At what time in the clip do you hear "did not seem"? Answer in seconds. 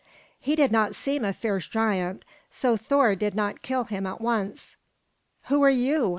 0.55-1.23